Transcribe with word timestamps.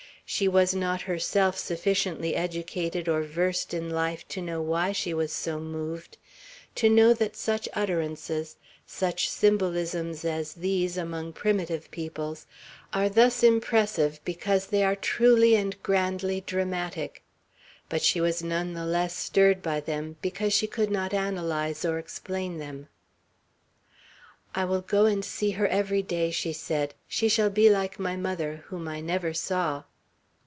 She 0.33 0.47
was 0.47 0.73
not 0.73 1.01
herself 1.01 1.57
sufficiently 1.57 2.37
educated 2.37 3.09
or 3.09 3.21
versed 3.21 3.73
in 3.73 3.89
life 3.89 4.25
to 4.29 4.41
know 4.41 4.61
why 4.61 4.93
she 4.93 5.13
was 5.13 5.33
so 5.33 5.59
moved, 5.59 6.17
to 6.75 6.87
know 6.89 7.13
that 7.13 7.35
such 7.35 7.67
utterances, 7.73 8.55
such 8.87 9.27
symbolisms 9.29 10.23
as 10.23 10.53
these, 10.53 10.95
among 10.95 11.33
primitive 11.33 11.91
peoples, 11.91 12.47
are 12.93 13.09
thus 13.09 13.43
impressive 13.43 14.21
because 14.23 14.67
they 14.67 14.85
are 14.85 14.95
truly 14.95 15.57
and 15.57 15.83
grandly 15.83 16.39
dramatic; 16.39 17.23
but 17.89 18.01
she 18.01 18.21
was 18.21 18.41
none 18.41 18.73
the 18.73 18.85
less 18.85 19.13
stirred 19.13 19.61
by 19.61 19.81
them, 19.81 20.15
because 20.21 20.53
she 20.53 20.65
could 20.65 20.89
not 20.89 21.13
analyze 21.13 21.83
or 21.83 21.99
explain 21.99 22.57
them. 22.57 22.87
"I 24.55 24.63
will 24.63 24.79
go 24.81 25.05
and 25.07 25.25
see 25.25 25.51
her 25.51 25.67
every 25.67 26.01
day," 26.01 26.31
she 26.31 26.53
said; 26.53 26.93
"she 27.05 27.27
shall 27.27 27.49
be 27.49 27.69
like 27.69 27.99
my 27.99 28.15
mother, 28.15 28.63
whom 28.69 28.87
I 28.87 29.01
never 29.01 29.33
saw." 29.33 29.83